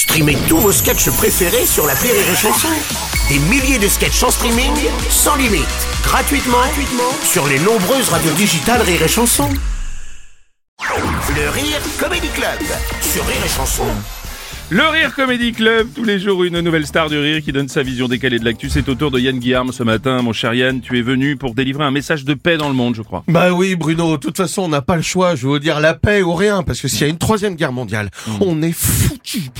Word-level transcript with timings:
Streamez 0.00 0.38
tous 0.48 0.56
vos 0.56 0.72
sketchs 0.72 1.10
préférés 1.10 1.66
sur 1.66 1.86
la 1.86 1.92
Rire 1.92 2.14
et 2.14 2.34
Chanson. 2.34 2.68
Des 3.28 3.38
milliers 3.50 3.78
de 3.78 3.86
sketchs 3.86 4.22
en 4.22 4.30
streaming, 4.30 4.72
sans 5.10 5.36
limite, 5.36 5.66
gratuitement, 6.02 6.56
gratuitement 6.56 7.12
sur 7.22 7.46
les 7.46 7.58
nombreuses 7.58 8.08
radios 8.08 8.32
digitales 8.32 8.80
Rire 8.80 9.02
et 9.02 9.08
Chanson. 9.08 9.50
Le 11.36 11.50
Rire 11.50 11.82
Comedy 11.98 12.28
Club 12.28 12.60
sur 13.02 13.26
Rire 13.26 13.44
et 13.44 13.48
Chanson. 13.50 13.84
Le 14.72 14.86
Rire 14.86 15.12
Comedy 15.16 15.50
Club, 15.50 15.88
tous 15.96 16.04
les 16.04 16.20
jours 16.20 16.44
une 16.44 16.60
nouvelle 16.60 16.86
star 16.86 17.10
du 17.10 17.18
rire 17.18 17.42
qui 17.42 17.50
donne 17.50 17.66
sa 17.66 17.82
vision 17.82 18.06
décalée 18.06 18.38
de 18.38 18.44
l'actu. 18.44 18.70
C'est 18.70 18.88
au 18.88 18.94
tour 18.94 19.10
de 19.10 19.18
Yann 19.18 19.36
Guillaume 19.36 19.72
ce 19.72 19.82
matin. 19.82 20.22
Mon 20.22 20.32
cher 20.32 20.54
Yann, 20.54 20.80
tu 20.80 20.96
es 20.96 21.02
venu 21.02 21.36
pour 21.36 21.56
délivrer 21.56 21.82
un 21.82 21.90
message 21.90 22.24
de 22.24 22.34
paix 22.34 22.56
dans 22.56 22.68
le 22.68 22.74
monde, 22.74 22.94
je 22.94 23.02
crois. 23.02 23.24
Bah 23.26 23.52
oui, 23.52 23.74
Bruno. 23.74 24.12
De 24.12 24.16
toute 24.18 24.36
façon, 24.36 24.62
on 24.62 24.68
n'a 24.68 24.80
pas 24.80 24.94
le 24.94 25.02
choix. 25.02 25.34
Je 25.34 25.48
veux 25.48 25.58
dire 25.58 25.80
la 25.80 25.94
paix 25.94 26.22
ou 26.22 26.34
rien, 26.34 26.62
parce 26.62 26.80
que 26.80 26.86
s'il 26.86 27.00
y 27.00 27.04
a 27.04 27.08
une 27.08 27.18
troisième 27.18 27.56
guerre 27.56 27.72
mondiale, 27.72 28.10
on 28.40 28.62
est 28.62 28.70
foutu. 28.70 29.50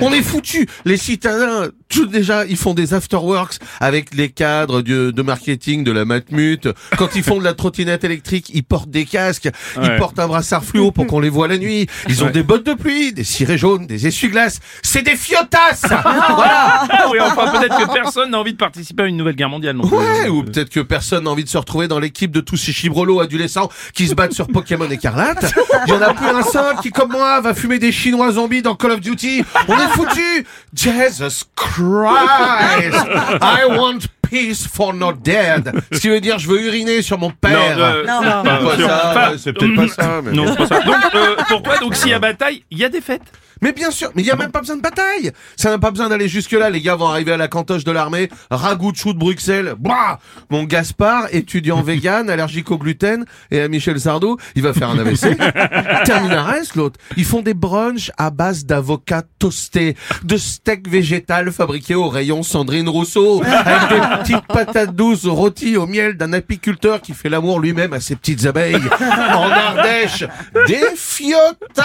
On 0.00 0.12
est 0.12 0.22
foutu. 0.22 0.68
Les 0.84 0.96
citadins, 0.96 1.68
tout 1.88 2.06
déjà, 2.06 2.44
ils 2.46 2.56
font 2.56 2.74
des 2.74 2.94
afterworks 2.94 3.56
avec 3.80 4.14
les 4.14 4.28
cadres 4.30 4.82
de, 4.82 5.10
de 5.10 5.22
marketing 5.22 5.84
de 5.84 5.92
la 5.92 6.04
Matmut. 6.04 6.68
Quand 6.96 7.14
ils 7.14 7.22
font 7.22 7.38
de 7.38 7.44
la 7.44 7.54
trottinette 7.54 8.04
électrique, 8.04 8.50
ils 8.54 8.64
portent 8.64 8.90
des 8.90 9.04
casques, 9.04 9.48
Ouais. 9.76 9.82
ils 9.84 9.96
portent 9.98 10.18
un 10.18 10.26
brassard 10.28 10.64
fluo 10.64 10.90
pour 10.92 11.06
qu'on 11.06 11.20
les 11.20 11.28
voit 11.28 11.48
la 11.48 11.58
nuit. 11.58 11.86
Ils 12.08 12.22
ont 12.22 12.26
Ouais. 12.26 12.32
des 12.32 12.42
bottes 12.42 12.64
de 12.66 12.74
pluie, 12.74 13.12
des 13.12 13.24
cirés 13.24 13.58
jaunes, 13.58 13.86
des 13.86 14.06
essuie-glaces. 14.06 14.60
C'est 14.82 15.02
des 15.02 15.16
fiotasses. 15.16 15.82
voilà. 15.88 16.86
Ah 16.90 17.06
oui, 17.10 17.18
enfin 17.20 17.50
peut-être 17.50 17.78
que 17.86 17.92
personne 17.92 18.30
n'a 18.30 18.38
envie 18.38 18.52
de 18.52 18.58
participer 18.58 19.02
à 19.04 19.06
une 19.06 19.16
nouvelle 19.16 19.36
guerre 19.36 19.48
mondiale. 19.48 19.76
non 19.76 19.86
plus. 19.86 19.96
Ouais, 19.96 20.28
ou 20.28 20.42
peut-être 20.44 20.70
que 20.70 20.80
personne 20.80 21.24
n'a 21.24 21.30
envie 21.30 21.44
de 21.44 21.48
se 21.48 21.58
retrouver 21.58 21.88
dans 21.88 21.98
l'équipe 21.98 22.30
de 22.30 22.40
tous 22.40 22.56
ces 22.56 22.72
chibrolos 22.72 23.20
adolescents 23.20 23.68
qui 23.94 24.06
se 24.08 24.14
battent 24.14 24.32
sur 24.32 24.46
Pokémon 24.48 24.88
Écarlate. 24.90 25.52
Il 25.86 25.90
y 25.90 25.96
en 25.96 26.02
a 26.02 26.14
plus 26.14 26.26
un 26.26 26.42
seul 26.42 26.76
qui, 26.82 26.90
comme 26.90 27.10
moi, 27.12 27.40
va 27.40 27.54
fumer 27.54 27.78
des 27.78 27.92
Chinois 27.92 28.32
zombies 28.32 28.62
dans 28.62 28.74
Call 28.74 28.92
of 28.92 29.00
Duty. 29.00 29.44
On 29.68 29.76
foutu. 29.88 30.46
Jesus 30.74 31.44
Christ. 31.56 32.96
I 33.42 33.66
want 33.68 34.08
peace 34.32 34.66
for 34.66 34.94
not 34.94 35.14
dead. 35.22 35.72
Ce 35.92 36.00
qui 36.00 36.08
veut 36.08 36.20
dire, 36.20 36.38
je 36.38 36.48
veux 36.48 36.60
uriner 36.62 37.02
sur 37.02 37.18
mon 37.18 37.30
père. 37.30 37.58
euh, 37.78 38.04
Non, 38.06 38.22
non. 38.22 38.42
pas 38.42 38.76
ça, 38.76 39.10
Enfin, 39.10 39.30
ouais, 39.32 39.38
c'est 39.38 39.52
peut-être 39.52 39.76
pas 39.76 39.88
ça. 39.88 40.20
Mais... 40.24 40.32
Non, 40.32 40.44
c'est 40.48 40.56
pas 40.56 40.66
ça. 40.66 40.80
Donc, 40.80 40.96
euh, 41.14 41.36
pourquoi 41.48 41.78
Donc, 41.78 41.94
s'il 41.94 42.08
y 42.10 42.14
a 42.14 42.18
bataille, 42.18 42.64
il 42.70 42.78
y 42.78 42.84
a 42.84 42.88
des 42.88 43.00
fêtes. 43.00 43.22
Mais 43.60 43.70
bien 43.72 43.92
sûr, 43.92 44.10
mais 44.16 44.22
il 44.22 44.26
y 44.26 44.30
a 44.32 44.34
même 44.34 44.50
pas 44.50 44.58
besoin 44.58 44.74
de 44.76 44.82
bataille. 44.82 45.30
Ça 45.56 45.70
n'a 45.70 45.78
pas 45.78 45.92
besoin 45.92 46.08
d'aller 46.08 46.26
jusque 46.28 46.50
là. 46.50 46.68
Les 46.68 46.80
gars 46.80 46.96
vont 46.96 47.06
arriver 47.06 47.30
à 47.30 47.36
la 47.36 47.46
cantoche 47.46 47.84
de 47.84 47.92
l'armée, 47.92 48.28
ragoût 48.50 48.90
de 48.90 49.12
Bruxelles. 49.12 49.74
Bah, 49.78 50.18
mon 50.50 50.64
Gaspard, 50.64 51.26
étudiant 51.30 51.80
vegan, 51.80 52.28
allergique 52.28 52.72
au 52.72 52.78
gluten, 52.78 53.24
et 53.52 53.60
à 53.60 53.68
Michel 53.68 54.00
Sardou, 54.00 54.36
il 54.56 54.62
va 54.62 54.72
faire 54.72 54.90
un 54.90 54.98
AVC. 54.98 55.36
Terminares, 56.04 56.54
l'autre. 56.74 56.98
Ils 57.16 57.24
font 57.24 57.40
des 57.40 57.54
brunchs 57.54 58.10
à 58.18 58.30
base 58.30 58.64
d'avocats 58.64 59.22
toastés, 59.38 59.96
de 60.24 60.36
steak 60.36 60.88
végétal 60.88 61.52
fabriqué 61.52 61.94
au 61.94 62.08
rayon 62.08 62.42
Sandrine 62.42 62.88
Rousseau, 62.88 63.42
avec 63.44 63.88
des 63.90 64.21
petites 64.22 64.46
patates 64.46 64.94
douces 64.94 65.26
rôties 65.26 65.76
au 65.76 65.86
miel 65.86 66.16
d'un 66.16 66.32
apiculteur 66.32 67.00
qui 67.00 67.12
fait 67.14 67.28
l'amour 67.28 67.60
lui-même 67.60 67.92
à 67.92 68.00
ses 68.00 68.16
petites 68.16 68.46
abeilles. 68.46 68.80
En 69.32 69.50
Ardèche, 69.50 70.24
des 70.66 70.84
fiotas. 70.96 71.84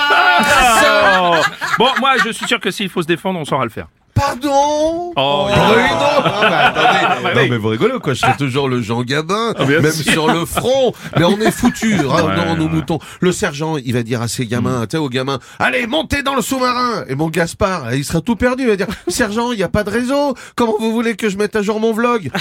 Oh. 1.19 1.35
Bon, 1.77 1.89
moi, 1.99 2.15
je 2.23 2.29
suis 2.31 2.45
sûr 2.45 2.59
que 2.59 2.71
s'il 2.71 2.89
faut 2.89 3.01
se 3.01 3.07
défendre, 3.07 3.39
on 3.39 3.45
saura 3.45 3.63
le 3.63 3.69
faire. 3.69 3.87
Pardon 4.17 5.13
Oh, 5.15 5.47
Bruno 5.47 5.53
Ah, 5.53 6.39
bah, 6.41 6.57
attendez. 6.67 7.23
bah, 7.23 7.31
Non 7.35 7.41
oui. 7.41 7.47
mais 7.51 7.57
vous 7.57 7.67
rigolez 7.69 7.99
quoi, 8.01 8.13
je 8.13 8.19
serai 8.21 8.35
toujours 8.37 8.67
le 8.67 8.81
Jean 8.81 9.03
Gabin, 9.03 9.53
bien 9.67 9.79
même 9.79 9.91
sûr. 9.91 10.11
sur 10.11 10.27
le 10.27 10.45
front. 10.45 10.93
Mais 11.17 11.23
on 11.23 11.39
est 11.39 11.51
foutus, 11.51 11.99
revenons 12.01 12.27
Ouais, 12.51 12.55
nos 12.57 12.65
ouais. 12.65 12.69
moutons. 12.69 12.99
Le 13.19 13.31
sergent, 13.31 13.77
il 13.77 13.93
va 13.93 14.03
dire 14.03 14.21
à 14.21 14.27
ses 14.27 14.45
gamins, 14.47 14.81
tu 14.87 14.91
sais, 14.91 14.97
aux 14.97 15.09
gamins, 15.09 15.39
allez, 15.59 15.85
montez 15.87 16.23
dans 16.23 16.35
le 16.35 16.41
sous-marin. 16.41 17.03
Et 17.07 17.15
mon 17.15 17.29
Gaspard, 17.29 17.93
il 17.93 18.03
sera 18.03 18.21
tout 18.21 18.35
perdu, 18.35 18.63
il 18.63 18.69
va 18.69 18.75
dire, 18.75 18.87
sergent, 19.07 19.51
il 19.51 19.57
n'y 19.57 19.63
a 19.63 19.69
pas 19.69 19.83
de 19.83 19.89
réseau. 19.91 20.33
Comment 20.55 20.75
vous 20.79 20.91
voulez 20.91 21.15
que 21.15 21.29
je 21.29 21.37
mette 21.37 21.55
à 21.55 21.61
jour 21.61 21.79
mon 21.79 21.93
vlog 21.93 22.31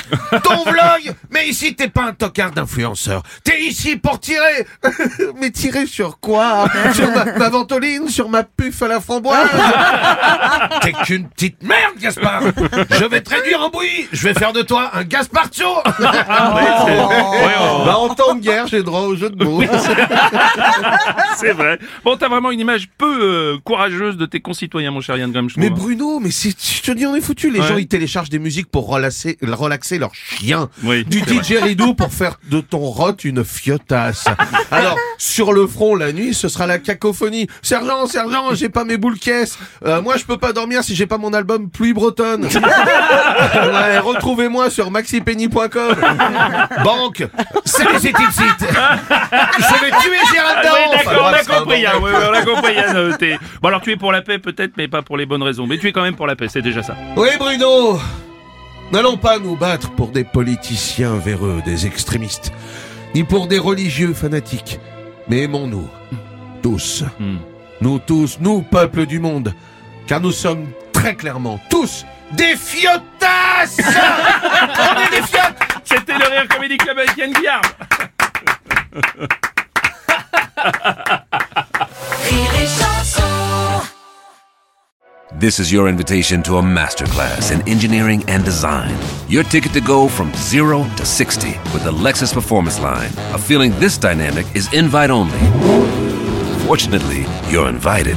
Ton 0.42 0.62
vlog 0.64 1.14
Mais 1.30 1.46
ici, 1.48 1.74
t'es 1.74 1.88
pas 1.88 2.05
un 2.05 2.12
tocard 2.12 2.52
d'influenceur. 2.52 3.22
T'es 3.44 3.61
ici 3.62 3.96
pour 3.96 4.18
tirer. 4.20 4.67
mais 5.40 5.51
tirer 5.51 5.86
sur 5.86 6.18
quoi? 6.20 6.67
Sur 6.95 7.11
ma, 7.11 7.24
ma 7.39 7.48
ventoline 7.48 8.08
Sur 8.08 8.28
ma 8.28 8.42
puffe 8.45 8.83
à 8.83 8.89
la 8.89 9.01
framboise? 9.01 9.48
T'es 10.86 10.92
qu'une 11.05 11.29
petite 11.29 11.63
merde, 11.63 11.95
Gaspard 12.01 12.42
Je 12.91 13.05
vais 13.07 13.20
te 13.20 13.30
réduire 13.35 13.61
en 13.61 13.70
bouillie 13.70 14.07
Je 14.13 14.23
vais 14.29 14.35
faire 14.35 14.52
de 14.52 14.63
toi 14.63 14.91
un 14.95 15.02
Gasparcho 15.05 15.64
Bah, 17.86 17.97
en 17.98 18.08
temps 18.14 18.35
de 18.35 18.41
guerre, 18.41 18.67
j'ai 18.67 18.83
droit 18.83 19.01
au 19.01 19.17
jeu 19.17 19.30
de 19.30 19.45
mots. 19.45 19.63
C'est 21.36 21.52
vrai. 21.52 21.79
Bon, 22.05 22.17
t'as 22.17 22.29
vraiment 22.29 22.51
une 22.51 22.61
image 22.61 22.89
peu 22.98 23.19
euh, 23.20 23.58
courageuse 23.64 24.17
de 24.17 24.27
tes 24.27 24.41
concitoyens, 24.41 24.91
mon 24.91 25.01
cher 25.01 25.17
Yann 25.17 25.30
Graham, 25.33 25.48
Mais. 25.57 25.70
Bruno, 25.70 26.20
mais 26.20 26.30
c'est, 26.30 26.51
je 26.51 26.83
te 26.83 26.92
dis, 26.92 27.07
on 27.07 27.14
est 27.14 27.20
foutus. 27.20 27.52
Les 27.52 27.61
Ouais. 27.61 27.67
gens, 27.69 27.77
ils 27.77 27.89
téléchargent 27.89 28.29
des 28.30 28.39
musiques 28.39 28.70
pour 28.70 28.86
relaxer, 28.89 29.36
relaxer 29.42 29.98
leurs 29.98 30.14
chiens. 30.14 30.69
Oui, 30.85 31.05
du 31.05 31.20
didgeridoo 31.23 31.95
pour 31.95 32.13
faire 32.13 32.39
de 32.51 32.61
ton 32.61 32.79
rot 32.79 33.13
une 33.25 33.45
fiotasse. 33.45 34.27
Alors, 34.70 34.96
sur 35.19 35.52
le 35.52 35.67
front, 35.67 35.95
la 35.96 36.13
nuit, 36.13 36.35
ce 36.35 36.48
sera 36.48 36.67
la 36.67 36.79
cacophonie. 36.79 37.46
Sergent, 37.63 38.07
sergent, 38.07 38.55
j'ai 38.55 38.69
pas 38.69 38.85
mes 38.85 38.96
boules 38.96 39.19
caisses. 39.19 39.58
Euh, 39.85 40.01
moi, 40.02 40.17
je 40.17 40.25
peux 40.25 40.39
pas 40.39 40.52
dormir 40.52 40.76
si 40.83 40.95
j'ai 40.95 41.07
pas 41.07 41.19
mon 41.19 41.33
album 41.33 41.69
Pluie 41.70 41.92
Bretonne. 41.92 42.45
ouais, 43.55 43.98
retrouvez-moi 43.98 44.70
sur 44.70 44.91
maxipenny.com. 44.91 45.97
Banque, 46.85 47.27
salut, 47.64 47.91
c'est 48.01 48.13
Tipsit. 48.13 48.42
Je 48.61 49.81
vais 49.81 49.91
tuer 50.01 50.19
Gérald 50.33 50.59
Daron. 50.63 50.77
Oui, 50.91 50.97
Enfin, 50.97 51.11
d'accord, 51.11 51.27
on 51.31 51.35
a 51.35 51.45
compris, 51.61 51.87
on 52.01 52.64
a 52.64 52.73
Yann. 52.73 52.97
euh, 52.97 53.17
t'es- 53.17 53.39
Bon, 53.61 53.69
alors 53.69 53.81
tu 53.81 53.92
es 53.92 53.97
pour 53.97 54.13
la 54.13 54.23
paix, 54.23 54.39
peut-être, 54.39 54.73
mais 54.77 54.89
pas 54.89 55.03
pour 55.03 55.17
les 55.17 55.27
bonnes 55.27 55.42
raisons. 55.42 55.67
Mais 55.67 55.79
tu 55.79 55.89
es 55.89 55.92
quand 55.92 56.03
même 56.03 56.17
pour 56.17 56.27
la 56.27 56.37
paix, 56.37 56.47
c'est 56.48 56.63
déjà 56.63 56.83
ça. 56.83 56.95
Oui, 57.17 57.29
Bruno 57.39 57.98
N'allons 58.93 59.17
pas 59.17 59.39
nous 59.41 59.57
battre 59.57 59.91
pour 59.91 60.08
des 60.08 60.23
politiciens 60.23 61.17
véreux, 61.17 61.61
des 61.64 61.87
extrémistes, 61.87 62.53
ni 63.17 63.25
pour 63.25 63.48
des 63.48 63.58
religieux 63.58 64.14
fanatiques, 64.14 64.79
mais 65.29 65.43
aimons-nous, 65.43 65.89
tous, 66.63 67.03
Hmm. 67.19 67.39
nous 67.81 67.98
tous, 67.98 68.39
nous, 68.41 68.63
peuple 68.63 69.07
du 69.07 69.19
monde, 69.19 69.53
car 70.06 70.20
nous 70.20 70.33
sommes 70.33 70.68
très 70.92 71.14
clairement 71.14 71.61
tous 71.68 72.05
des 72.33 72.56
fiotasses 72.56 73.78
On 73.78 75.00
est 75.00 75.20
des 75.20 75.27
fiottes 75.27 75.56
C'était 75.84 76.18
le 76.18 76.24
Rire 76.27 76.48
Comedy 76.48 76.77
Club 76.77 76.98
avec 76.98 77.17
Yann 77.17 77.33
Guillard. 77.33 77.62
This 85.39 85.61
is 85.61 85.70
your 85.70 85.86
invitation 85.86 86.42
to 86.45 86.56
a 86.56 86.62
masterclass 86.62 87.52
in 87.52 87.66
engineering 87.68 88.24
and 88.27 88.45
design. 88.45 88.96
Your 89.28 89.45
ticket 89.45 89.72
to 89.74 89.80
go 89.80 90.08
from 90.08 90.33
zero 90.34 90.84
to 90.96 91.05
60 91.05 91.48
with 91.72 91.84
the 91.84 91.92
Lexus 91.92 92.33
Performance 92.33 92.80
Line. 92.80 93.11
A 93.34 93.39
feeling 93.39 93.70
this 93.78 93.98
dynamic 93.98 94.46
is 94.56 94.72
invite 94.72 95.11
only. 95.11 95.39
Fortunately, 96.66 97.27
you're 97.50 97.68
invited. 97.68 98.16